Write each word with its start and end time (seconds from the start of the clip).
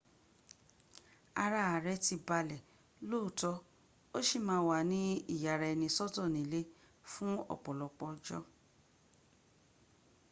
ara 1.43 1.59
ààrẹ̀ 1.71 1.99
ti 2.05 2.15
balẹ̀ 2.27 2.65
lóòótọ́ 3.09 3.55
ó 4.17 4.19
sì 4.27 4.37
má 4.47 4.55
a 4.61 4.65
wà 4.69 4.77
ní 4.91 4.99
ìyaraẹnisọ́tọ̀ 5.35 6.25
nílé 6.35 6.59
fún 7.11 7.33
ọ̀pọ̀lọpọ̀ 7.53 8.07
ọjọ́ 8.13 8.41